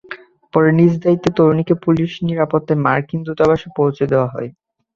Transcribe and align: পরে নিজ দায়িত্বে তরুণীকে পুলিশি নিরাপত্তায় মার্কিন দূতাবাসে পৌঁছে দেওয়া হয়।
পরে 0.53 0.69
নিজ 0.79 0.93
দায়িত্বে 1.03 1.29
তরুণীকে 1.37 1.73
পুলিশি 1.83 2.19
নিরাপত্তায় 2.29 2.83
মার্কিন 2.85 3.19
দূতাবাসে 3.23 3.67
পৌঁছে 3.77 4.03
দেওয়া 4.11 4.27
হয়। 4.33 4.49